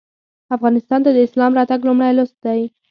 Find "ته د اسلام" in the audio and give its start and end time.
1.05-1.51